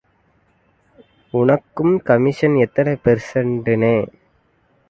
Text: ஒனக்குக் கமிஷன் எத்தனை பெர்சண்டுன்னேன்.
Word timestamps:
ஒனக்குக் 1.33 2.01
கமிஷன் 2.05 2.55
எத்தனை 2.55 2.93
பெர்சண்டுன்னேன். 3.03 4.07